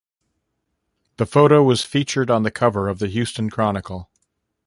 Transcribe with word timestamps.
The 1.17 1.27
photo 1.27 1.61
was 1.61 1.83
featured 1.85 2.31
on 2.31 2.41
the 2.41 2.49
cover 2.49 2.87
of 2.89 2.97
the 2.97 3.05
"Houston 3.07 3.51
Chronicle". 3.51 4.09